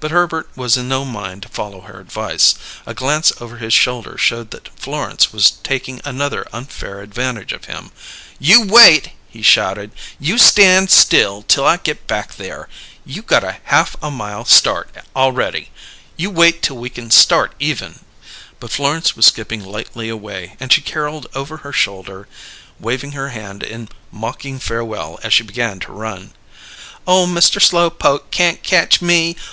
But 0.00 0.10
Herbert 0.10 0.48
was 0.56 0.76
in 0.76 0.88
no 0.88 1.04
mind 1.04 1.42
to 1.42 1.48
follow 1.48 1.82
her 1.82 2.00
advice; 2.00 2.56
a 2.86 2.94
glance 2.94 3.30
over 3.40 3.58
his 3.58 3.72
shoulder 3.74 4.16
showed 4.18 4.50
that 4.50 4.66
Florence 4.76 5.32
was 5.32 5.50
taking 5.62 6.00
another 6.02 6.46
unfair 6.52 7.02
advantage 7.02 7.52
of 7.52 7.66
him. 7.66 7.92
"You 8.40 8.62
wait!" 8.66 9.10
he 9.28 9.42
shouted. 9.42 9.92
"You 10.18 10.38
stand 10.38 10.90
still 10.90 11.42
till 11.42 11.64
I 11.66 11.76
get 11.76 12.06
back 12.08 12.34
there! 12.36 12.68
You 13.04 13.20
got 13.22 13.44
half 13.64 13.94
a 14.02 14.10
mile 14.10 14.44
start 14.44 14.88
a'ready! 15.14 15.68
You 16.16 16.30
wait 16.30 16.62
till 16.62 16.78
we 16.78 16.90
can 16.90 17.10
start 17.10 17.54
even!" 17.60 18.00
But 18.58 18.72
Florence 18.72 19.14
was 19.14 19.26
skipping 19.26 19.62
lightly 19.62 20.08
away 20.08 20.56
and 20.58 20.72
she 20.72 20.80
caroled 20.80 21.28
over 21.34 21.58
her 21.58 21.72
shoulder, 21.72 22.26
waving 22.80 23.12
her 23.12 23.28
hand 23.28 23.62
in 23.62 23.88
mocking 24.10 24.58
farewell 24.58 25.20
as 25.22 25.34
she 25.34 25.44
began 25.44 25.78
to 25.80 25.92
run: 25.92 26.32
"Ole 27.06 27.26
Mister 27.26 27.60
Slowpoke 27.60 28.30
can't 28.32 28.62
catch 28.64 29.00
me! 29.02 29.36